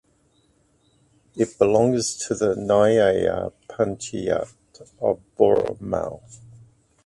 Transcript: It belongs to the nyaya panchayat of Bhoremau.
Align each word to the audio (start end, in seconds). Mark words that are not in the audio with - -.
It 1.35 1.59
belongs 1.59 2.15
to 2.25 2.33
the 2.33 2.55
nyaya 2.55 3.53
panchayat 3.69 4.51
of 4.99 5.19
Bhoremau. 5.37 6.21